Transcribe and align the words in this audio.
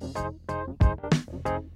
close 0.00 1.73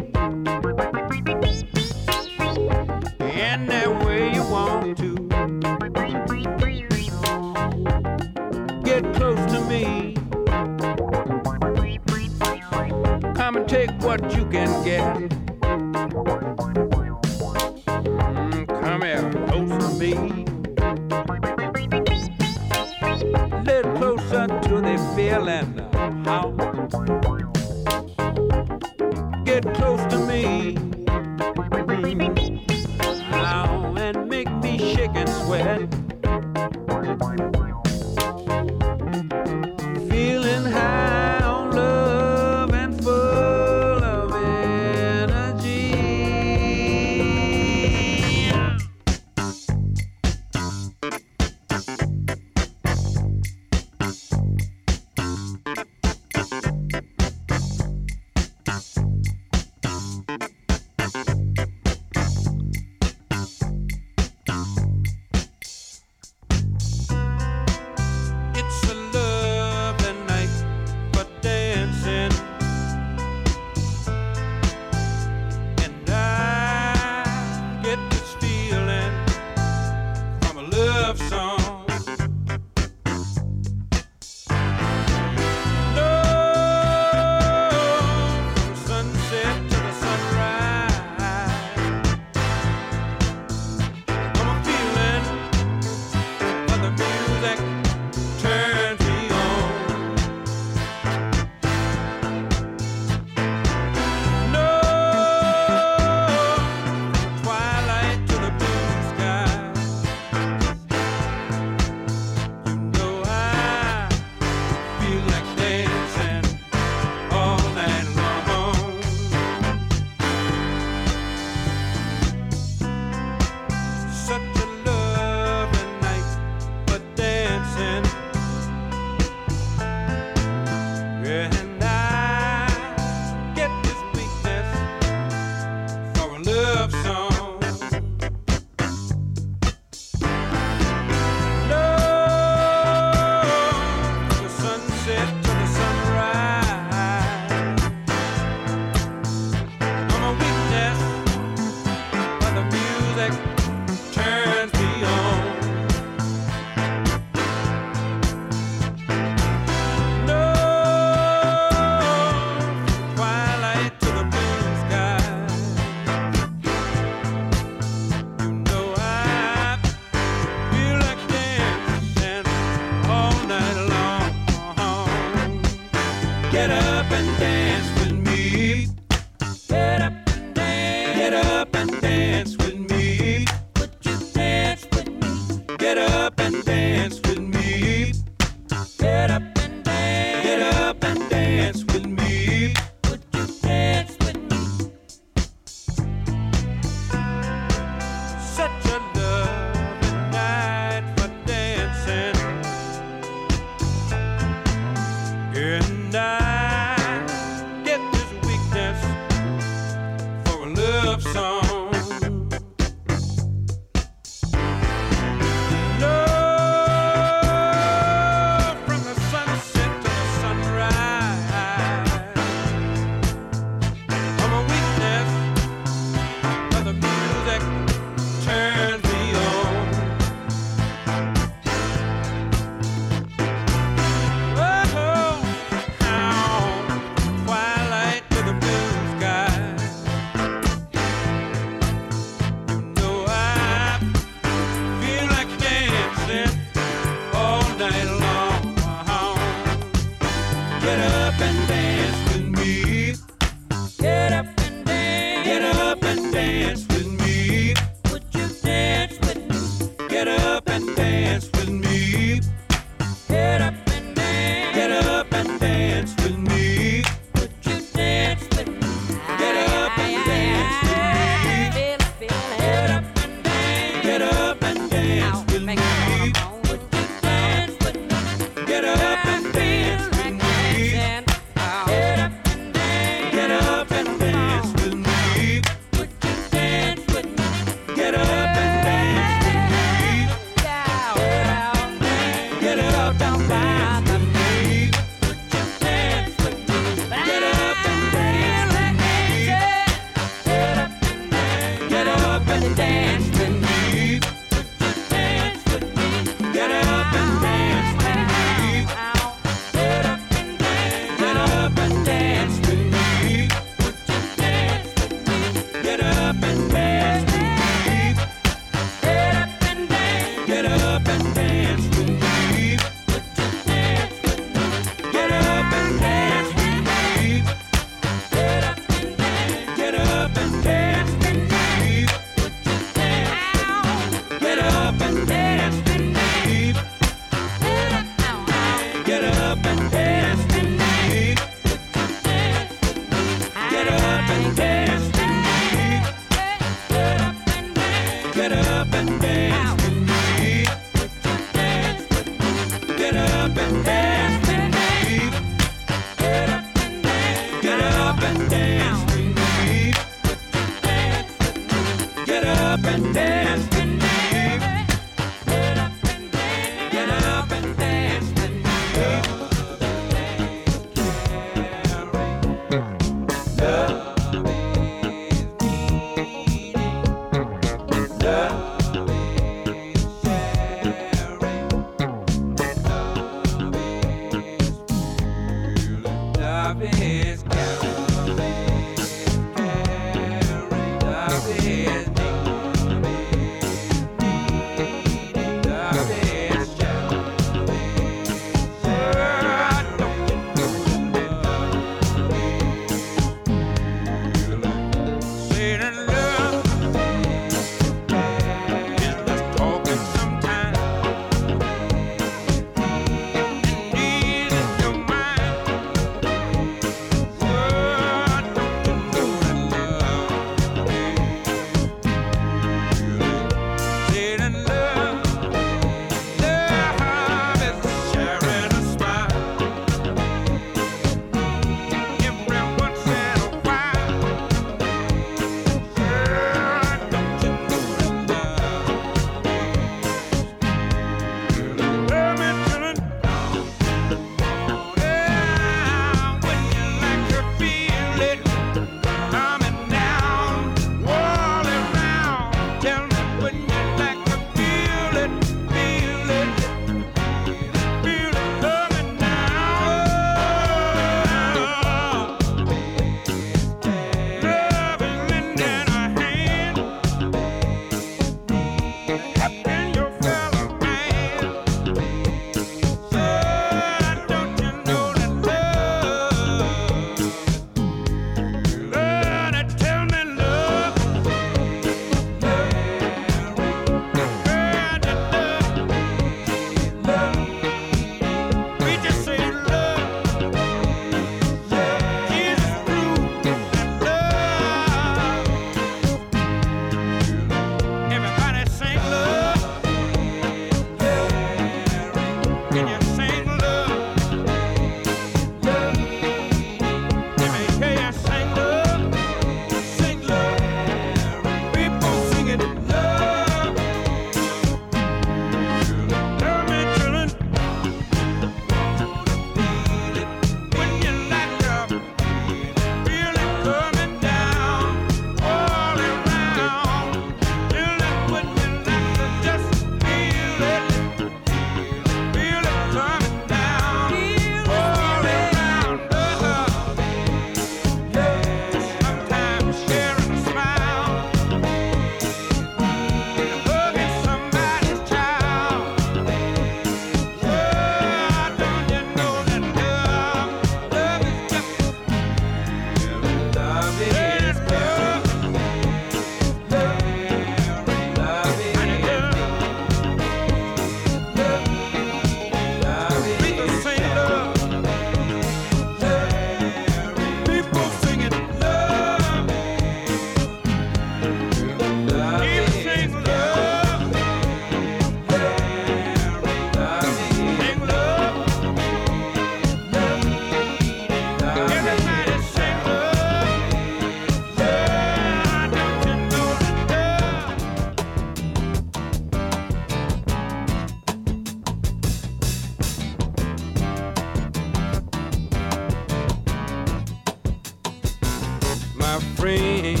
our 599.18 599.24
friends 599.34 600.00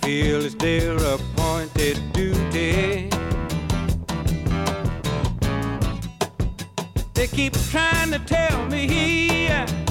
feel 0.00 0.44
it's 0.44 0.54
their 0.54 0.96
appointed 0.96 2.00
duty. 2.12 3.10
They 7.12 7.26
keep 7.26 7.52
trying 7.70 8.10
to 8.12 8.18
tell 8.20 8.66
me. 8.66 9.46
Yeah 9.46 9.85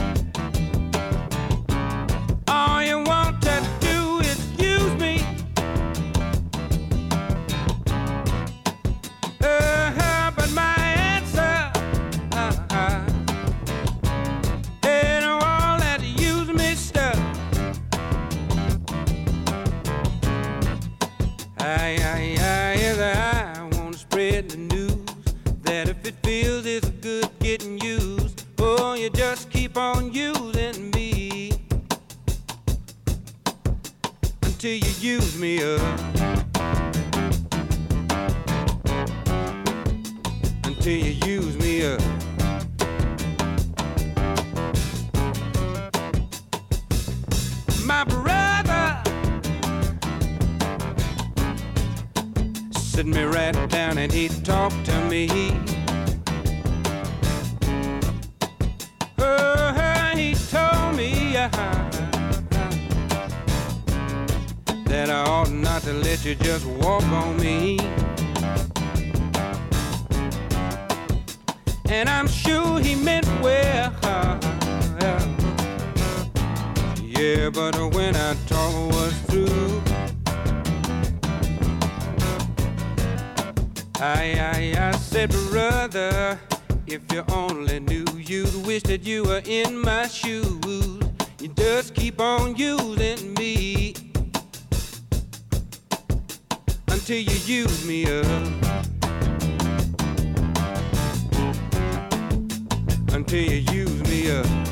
until 103.26 103.42
you 103.42 103.74
use 103.74 104.04
me 104.04 104.30
up. 104.30 104.65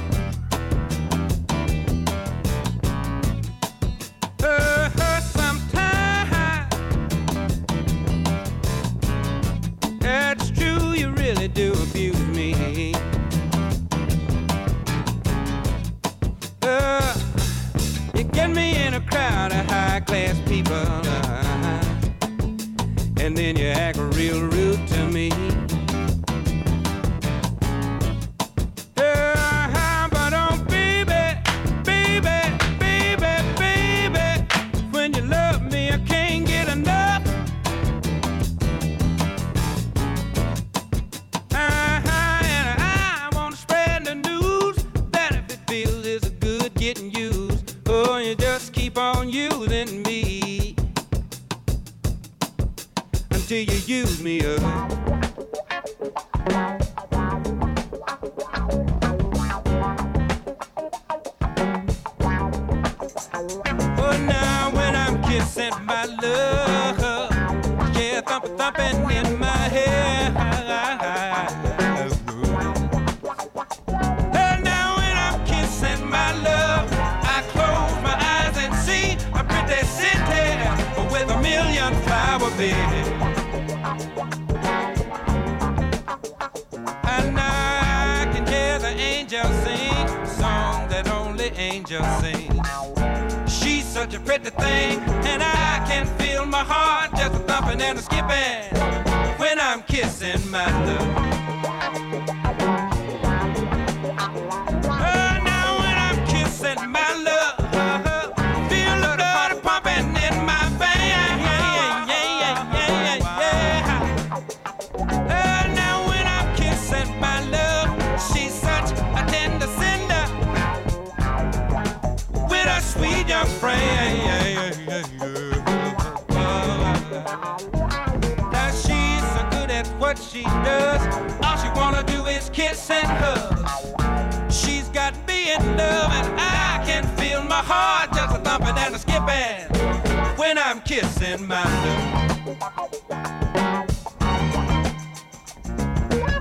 She's 134.49 134.89
got 134.89 135.13
me 135.27 135.53
in 135.53 135.77
love, 135.77 136.11
and 136.11 136.39
I 136.39 136.83
can 136.85 137.05
feel 137.17 137.43
my 137.43 137.61
heart 137.61 138.11
just 138.13 138.35
a 138.35 138.39
thumping 138.39 138.77
and 138.77 138.95
a 138.95 138.97
skipping 138.97 140.37
when 140.37 140.57
I'm 140.57 140.81
kissing 140.81 141.47
my 141.47 141.63
love. 141.83 142.59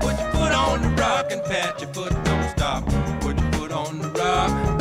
Put 0.01 0.19
your 0.19 0.31
foot 0.31 0.53
on 0.53 0.81
the 0.81 0.89
rock 0.99 1.31
and 1.31 1.43
pat 1.43 1.79
your 1.79 1.93
foot, 1.93 2.11
don't 2.23 2.49
stop. 2.49 2.83
Put 3.21 3.39
your 3.39 3.51
foot 3.51 3.71
on 3.71 3.99
the 3.99 4.09
rock. 4.09 4.72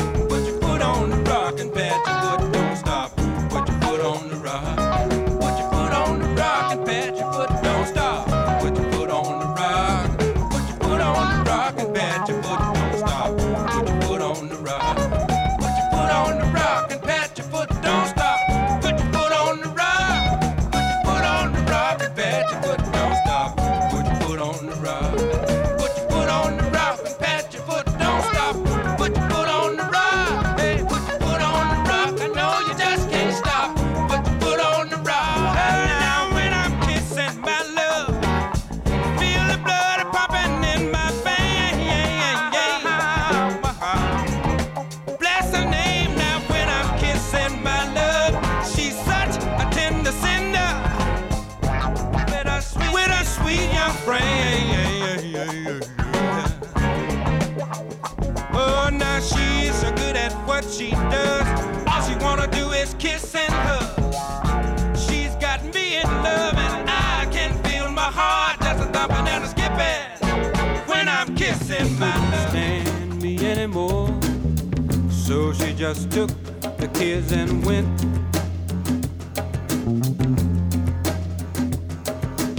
So 75.33 75.51
she 75.55 75.73
just 75.73 76.11
took 76.11 76.29
the 76.77 76.88
kids 76.92 77.33
and 77.33 77.64
went. 77.64 77.88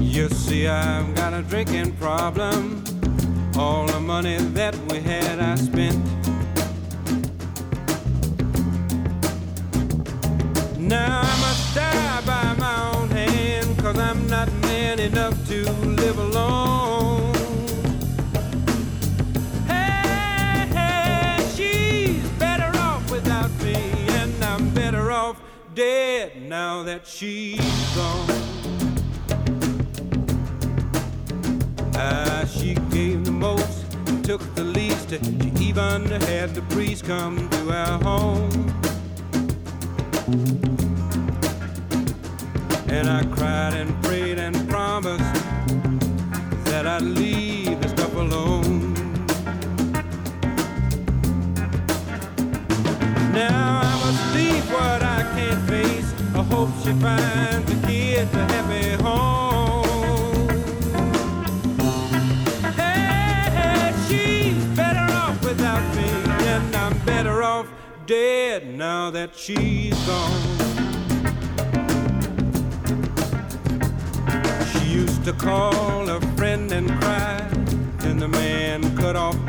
You 0.01 0.27
see, 0.29 0.65
I've 0.65 1.13
got 1.13 1.35
a 1.35 1.43
drinking 1.43 1.91
problem. 1.97 2.83
All 3.59 3.85
the 3.85 3.99
money 3.99 4.37
that 4.57 4.75
we 4.89 5.01
had, 5.01 5.39
I 5.39 5.53
spent. 5.53 5.99
Now 10.79 11.22
dead 25.75 26.39
now 26.41 26.83
that 26.83 27.07
she's 27.07 27.95
gone. 27.95 28.29
Ah, 31.95 32.45
she 32.47 32.75
gave 32.91 33.25
the 33.25 33.31
most 33.31 33.95
and 34.07 34.23
took 34.23 34.41
the 34.55 34.63
least. 34.63 35.09
She 35.09 35.51
even 35.63 36.05
had 36.05 36.53
the 36.53 36.61
priest 36.69 37.05
come 37.05 37.49
to 37.49 37.71
our 37.71 37.99
home. 38.03 38.51
And 42.87 43.09
I 43.09 43.23
cried 43.35 43.73
and 43.73 44.02
find 56.99 57.65
the 57.65 57.87
kids 57.87 58.33
a 58.35 58.45
happy 58.53 58.91
home. 59.01 60.49
Hey, 62.75 63.93
she's 64.07 64.65
better 64.75 65.07
off 65.13 65.43
without 65.43 65.83
me, 65.95 66.09
and 66.47 66.75
I'm 66.75 66.97
better 67.05 67.43
off 67.43 67.67
dead 68.05 68.67
now 68.67 69.09
that 69.11 69.35
she's 69.35 69.97
gone. 70.05 70.41
She 74.71 74.85
used 74.85 75.23
to 75.25 75.33
call 75.33 76.09
a 76.09 76.19
friend 76.37 76.71
and 76.71 76.89
cry, 77.01 77.39
and 77.99 78.21
the 78.21 78.27
man 78.27 78.95
cut 78.95 79.15
off 79.15 79.42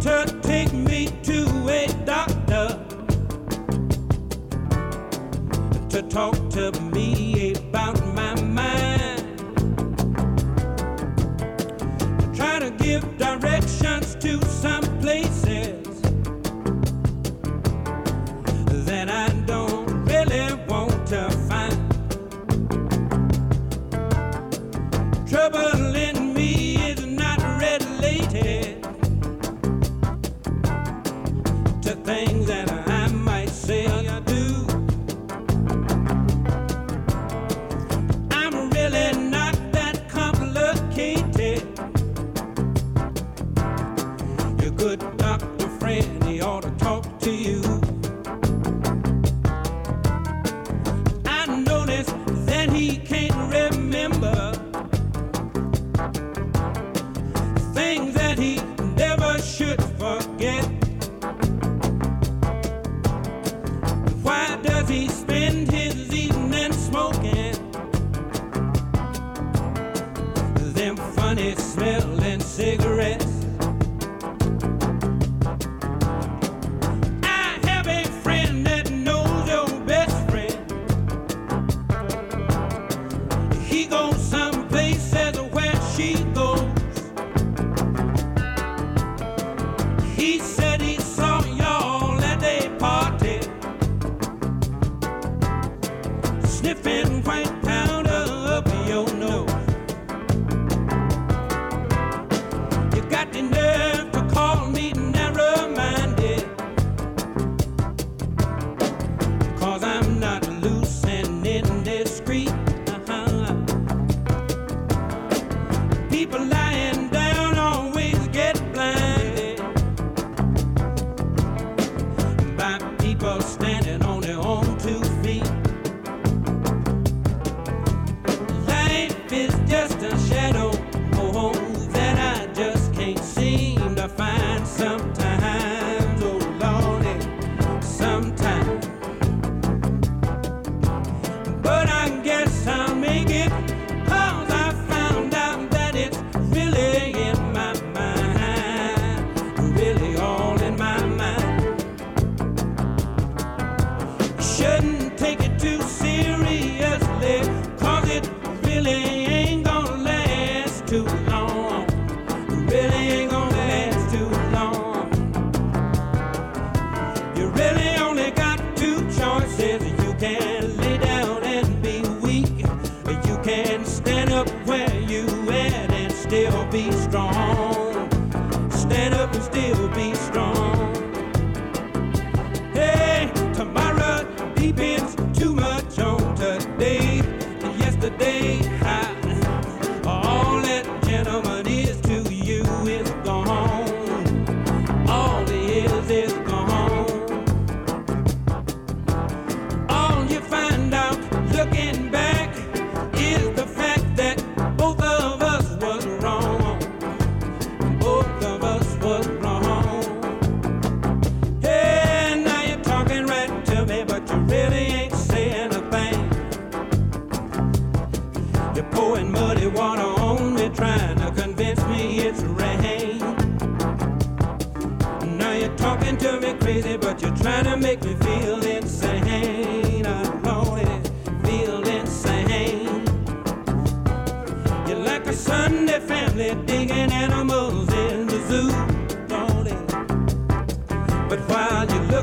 turn 0.00 0.29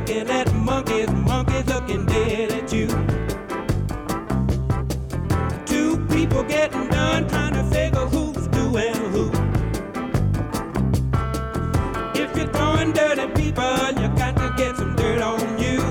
looking 0.08 0.30
at 0.30 0.54
monkeys, 0.54 1.10
monkeys 1.12 1.65
looking 1.65 2.06
dead 2.06 2.52
at 2.52 2.72
you. 2.72 2.88
Two 5.65 5.98
people 6.08 6.43
getting 6.43 6.88
done 6.88 7.28
trying 7.28 7.54
to 7.54 7.63
figure 7.63 8.06
who's 8.06 8.48
doing 8.48 8.96
who. 9.12 9.30
If 12.15 12.38
you're 12.38 12.48
throwing 12.54 12.93
dirty 12.93 13.28
people, 13.34 13.88
you 14.00 14.08
got 14.15 14.38
to 14.38 14.54
get 14.56 14.78
some 14.78 14.96
dirt 14.96 15.22
on 15.22 15.60
you. 15.60 15.82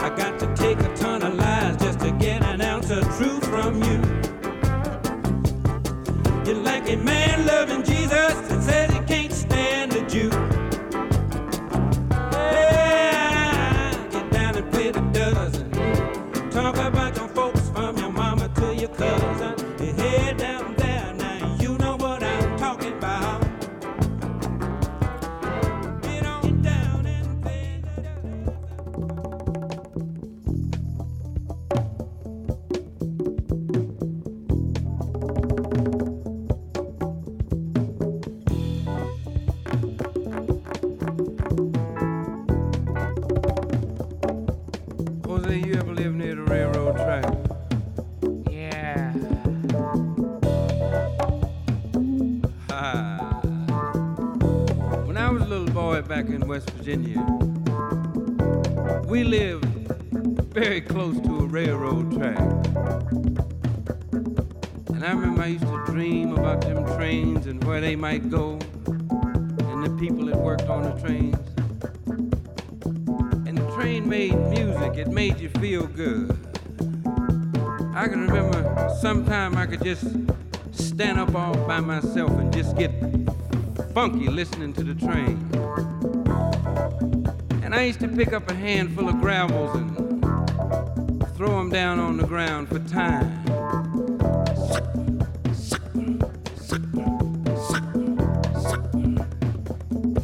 I 0.00 0.10
got 0.16 0.38
to 0.38 0.54
take 0.56 0.80
a 0.80 0.96
ton 0.96 1.22
of 1.22 1.34
lies 1.34 1.76
just 1.76 2.00
to 2.00 2.12
get 2.12 2.42
an 2.44 2.62
ounce 2.62 2.90
of 2.90 3.04
truth 3.18 3.44
from 3.44 3.82
you. 3.82 3.98
You're 6.46 6.62
like 6.62 6.88
a 6.88 6.96
man 6.96 7.46
loving 7.46 7.82
Jesus 7.82 8.37
could 79.78 79.84
just 79.84 80.06
stand 80.72 81.18
up 81.18 81.34
all 81.34 81.54
by 81.66 81.80
myself 81.80 82.30
and 82.32 82.52
just 82.52 82.76
get 82.76 82.90
funky 83.94 84.28
listening 84.28 84.72
to 84.72 84.82
the 84.82 84.94
train. 84.94 85.38
And 87.62 87.74
I 87.74 87.82
used 87.82 88.00
to 88.00 88.08
pick 88.08 88.32
up 88.32 88.50
a 88.50 88.54
handful 88.54 89.08
of 89.08 89.20
gravels 89.20 89.76
and 89.76 90.24
throw 91.36 91.58
them 91.58 91.70
down 91.70 91.98
on 91.98 92.16
the 92.16 92.26
ground 92.26 92.68
for 92.68 92.78
time. 92.80 93.44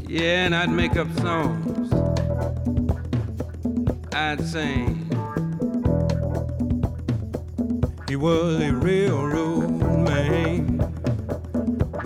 Yeah, 0.08 0.46
and 0.46 0.54
I'd 0.54 0.70
make 0.70 0.96
up 0.96 1.12
songs. 1.18 1.92
I'd 4.12 4.44
sing. 4.44 5.03
He 8.14 8.18
was 8.18 8.62
a 8.62 8.72
railroad 8.72 9.80
man. 10.08 10.78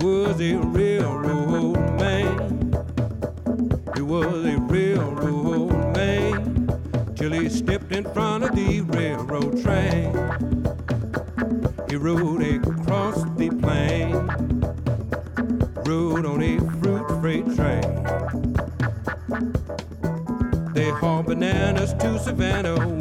Was 0.01 0.41
a 0.41 0.55
railroad 0.55 1.77
man. 1.99 2.73
He 3.93 4.01
was 4.01 4.43
a 4.43 4.57
railroad 4.57 5.95
man 5.95 7.13
till 7.15 7.31
he 7.31 7.47
stepped 7.47 7.91
in 7.91 8.05
front 8.05 8.43
of 8.43 8.55
the 8.55 8.81
railroad 8.81 9.61
train. 9.61 10.11
He 11.87 11.95
rode 11.95 12.41
across 12.41 13.23
the 13.37 13.51
plain, 13.61 14.15
rode 15.85 16.25
on 16.25 16.41
a 16.41 16.57
fruit 16.81 17.07
freight 17.21 17.45
train. 17.55 18.03
They 20.73 20.89
haul 20.89 21.21
bananas 21.21 21.93
to 21.99 22.17
Savannah, 22.17 22.98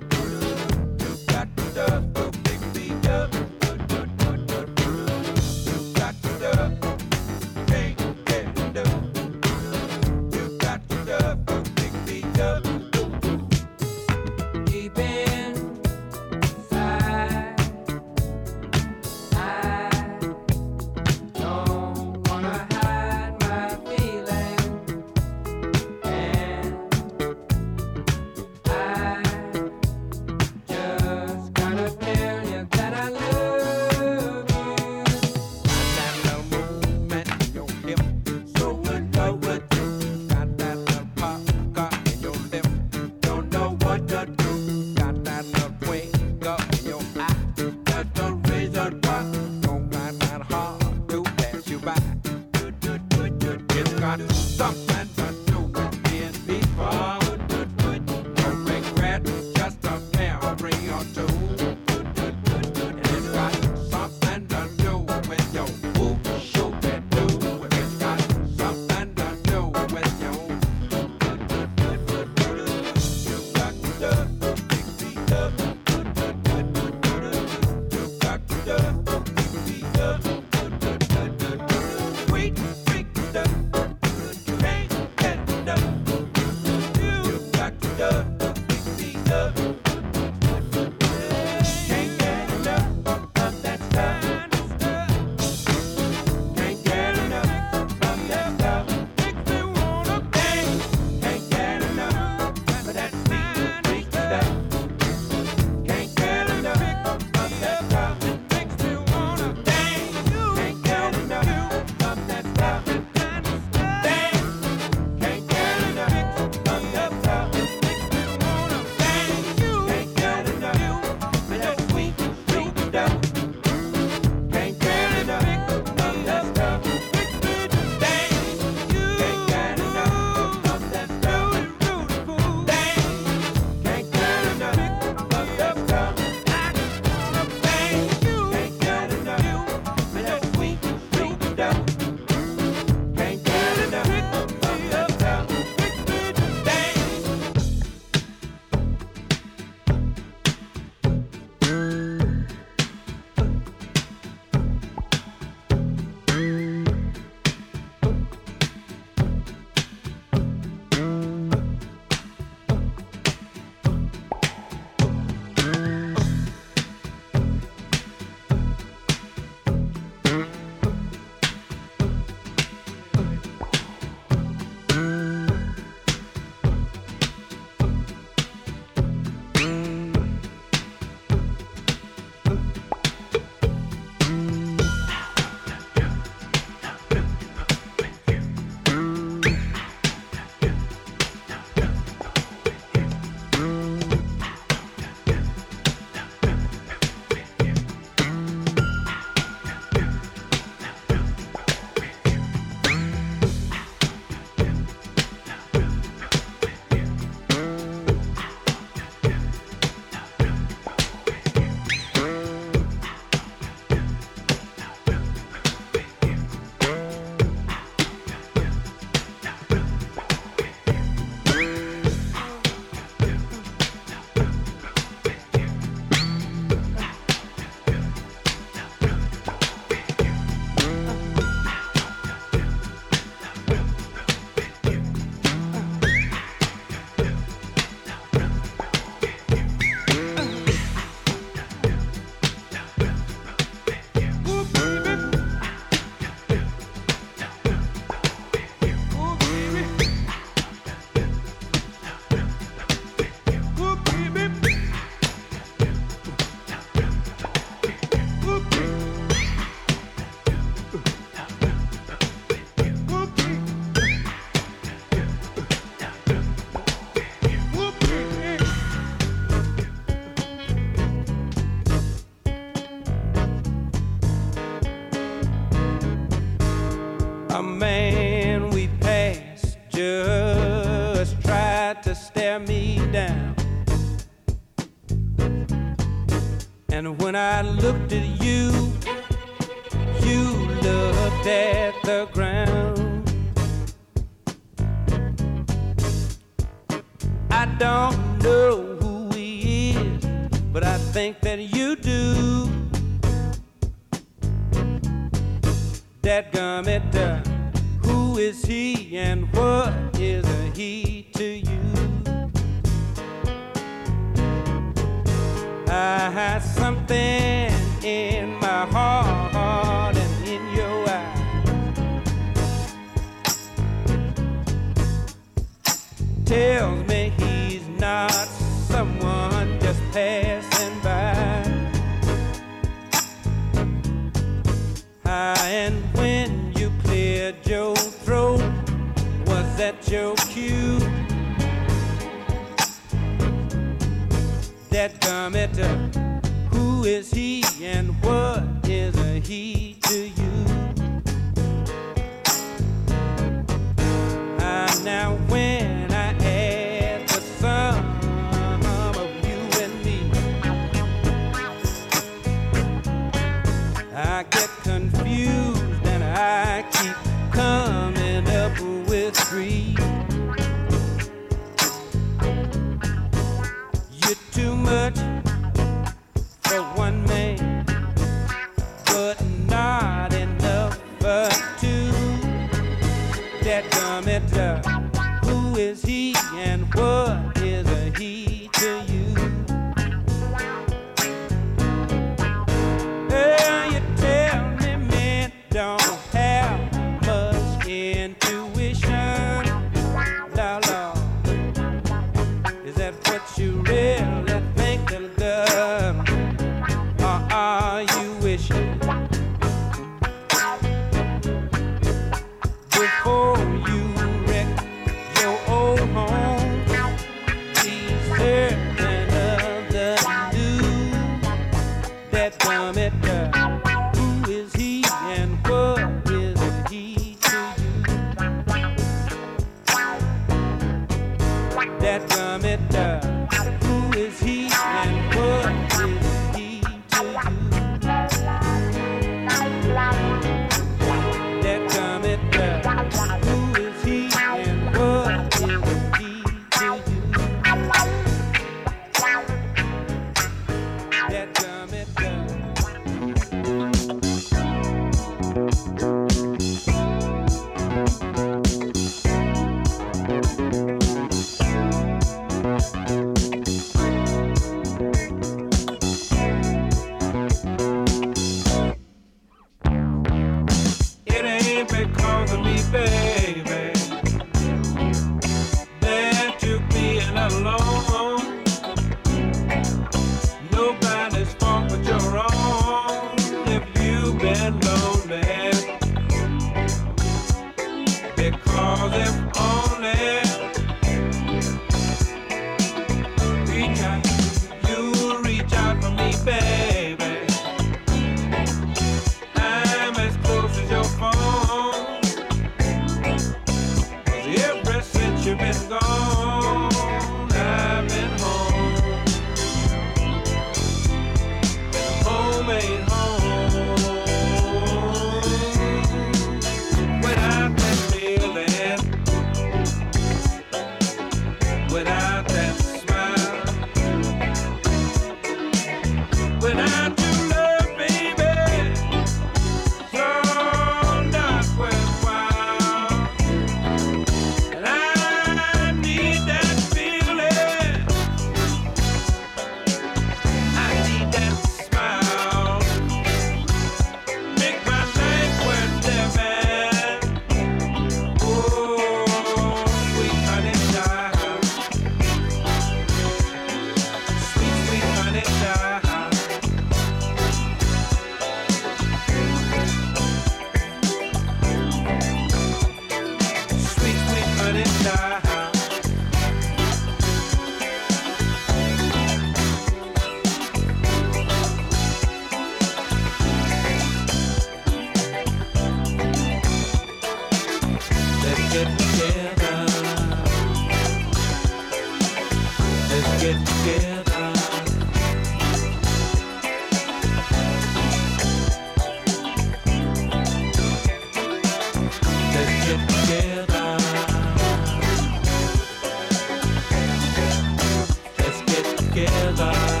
Don't 599.13 600.00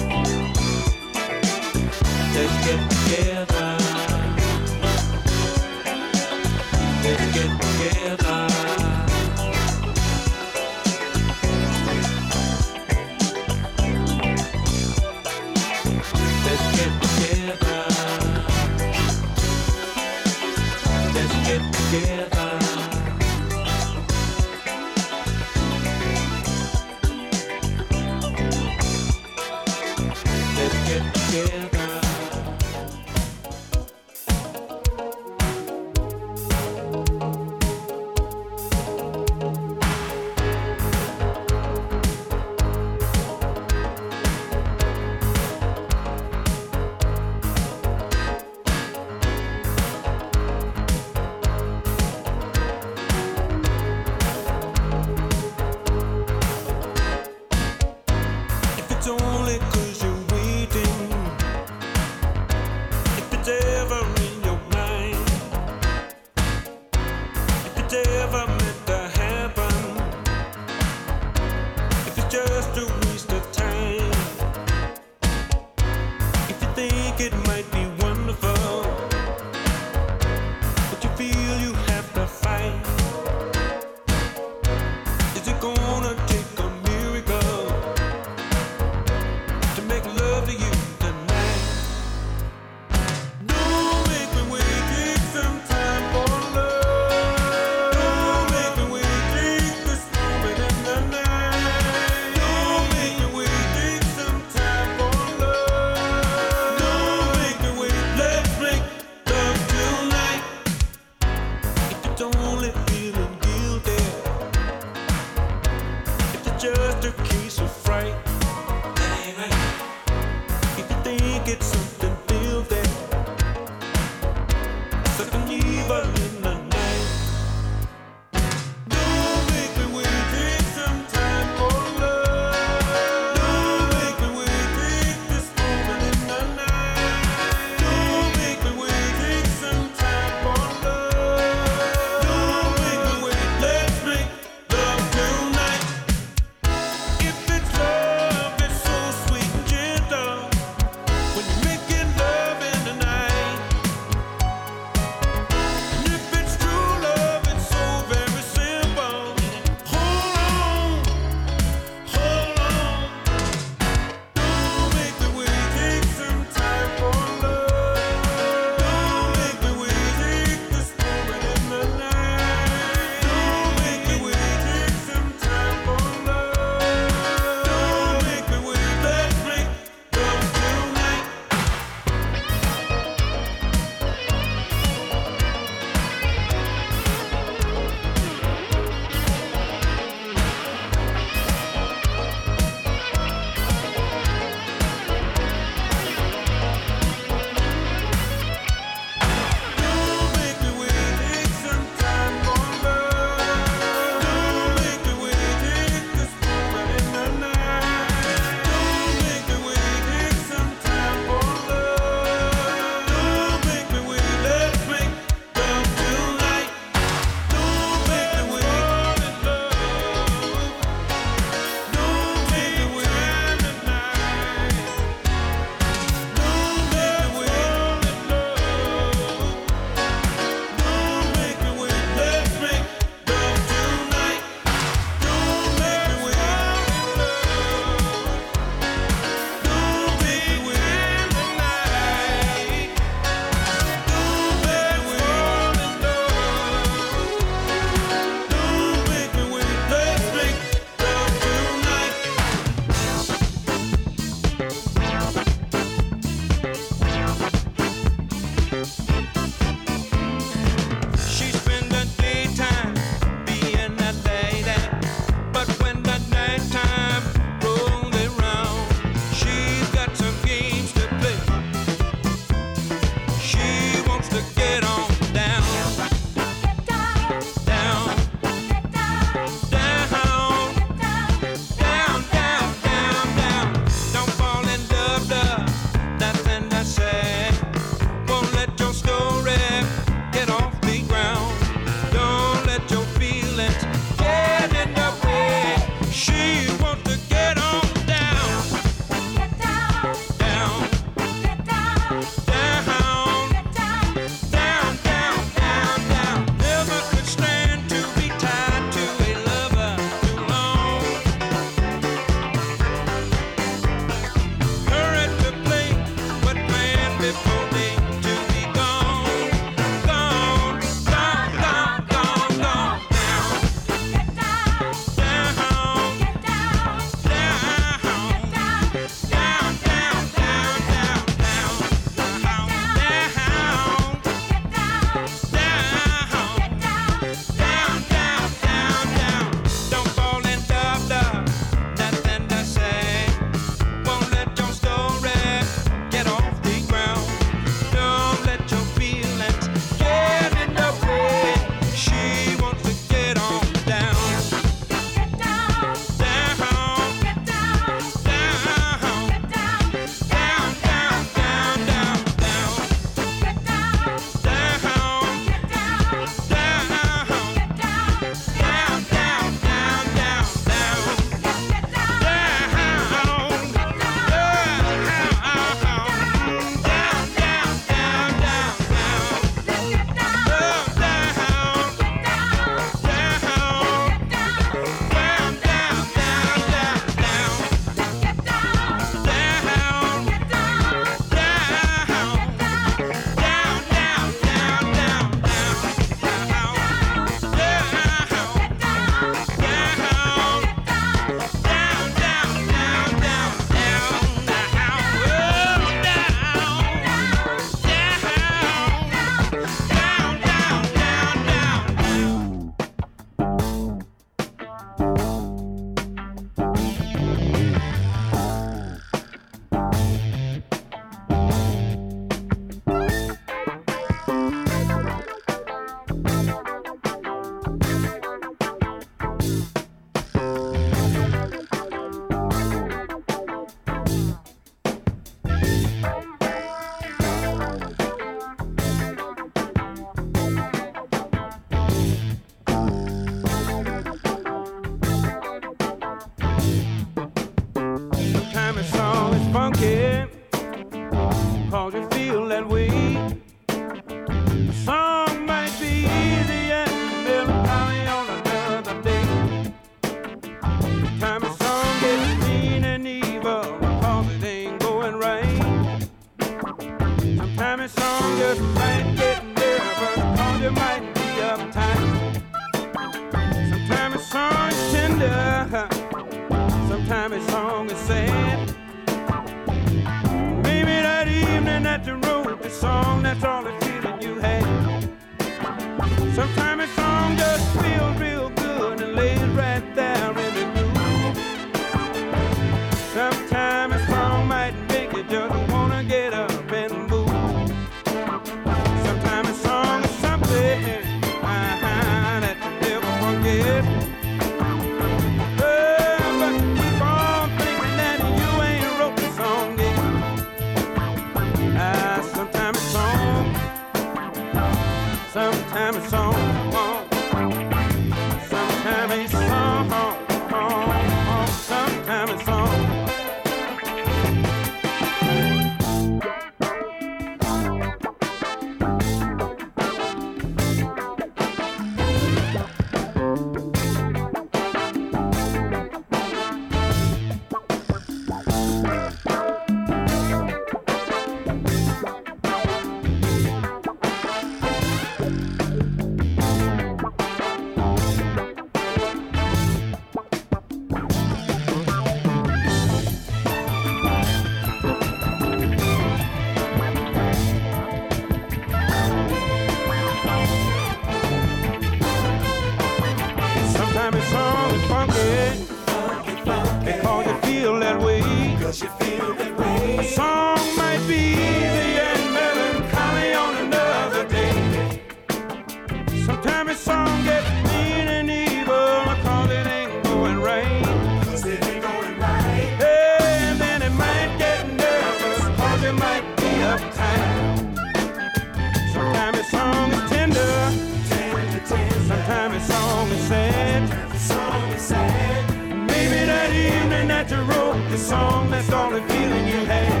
song, 598.01 598.49
that 598.49 598.63
started 598.63 599.03
feeling 599.11 599.47
your 599.47 599.65
head. 599.65 600.00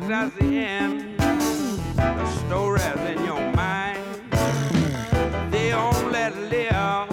As 0.00 0.32
the 0.34 0.44
end. 0.44 1.18
The 1.18 2.26
story's 2.46 2.82
in 3.10 3.24
your 3.24 3.52
mind. 3.52 4.02
They 5.52 5.72
only 5.74 6.30
live 6.48 7.10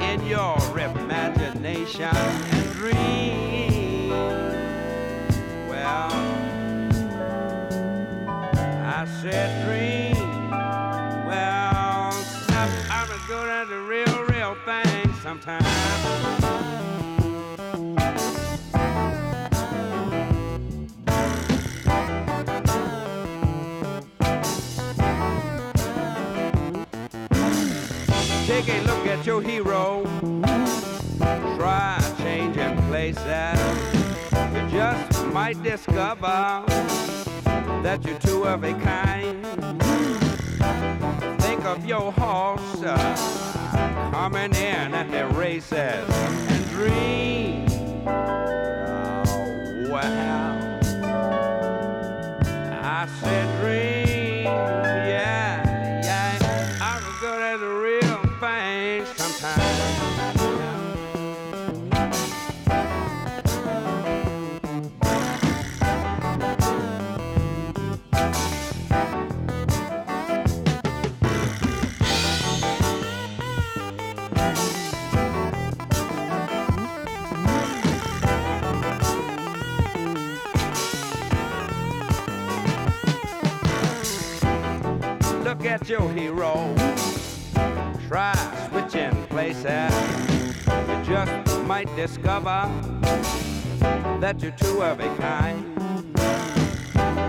in 0.00 0.26
your 0.26 0.56
imagination 0.78 2.04
and 2.04 2.72
dreams. 2.72 4.10
Well, 5.68 6.10
I 8.86 9.06
said 9.20 9.66
dreams. 9.66 10.18
Well, 11.26 12.14
I'm, 12.48 12.70
I'm 12.90 13.10
as 13.10 13.26
good 13.26 13.48
as 13.48 13.68
the 13.68 13.80
real, 13.80 14.24
real 14.24 14.56
thing 14.64 15.14
sometimes. 15.22 15.79
not 29.20 29.26
your 29.26 29.42
hero. 29.42 30.02
Try 31.58 32.14
changing 32.22 32.76
places. 32.88 33.58
You 34.54 34.68
just 34.70 35.26
might 35.26 35.62
discover 35.62 36.64
that 37.82 38.02
you're 38.02 38.18
two 38.18 38.44
of 38.44 38.64
a 38.64 38.72
kind. 38.72 39.44
Think 41.42 41.66
of 41.66 41.84
your 41.84 42.12
horse 42.12 42.82
uh, 42.82 44.10
coming 44.10 44.54
in 44.54 44.94
at 44.94 45.10
the 45.10 45.26
races 45.38 45.74
and 45.74 46.70
dream. 46.70 47.66
Oh, 48.06 49.86
wow. 49.90 50.80
I 52.82 53.06
said 53.20 53.60
dream, 53.60 54.44
yeah. 54.44 55.59
Forget 85.70 85.88
your 85.88 86.12
hero. 86.12 86.74
Try 88.08 88.34
switching 88.68 89.14
places. 89.26 89.94
You 90.66 91.04
just 91.04 91.60
might 91.60 91.94
discover 91.94 92.68
that 94.20 94.40
you're 94.40 94.50
two 94.52 94.82
of 94.82 94.98
a 94.98 95.16
kind. 95.16 95.64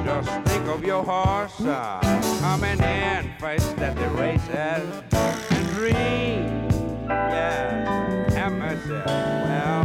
Just 0.03 0.29
think 0.49 0.65
of 0.67 0.83
your 0.83 1.03
horse 1.03 1.61
uh, 1.61 1.99
coming 2.39 2.79
in 2.79 3.31
first 3.37 3.77
at 3.77 3.95
the 3.95 4.09
races 4.09 5.03
and 5.51 5.67
dream. 5.75 6.69
Have 7.07 8.53
mercy. 8.53 8.89
Well, 8.89 9.83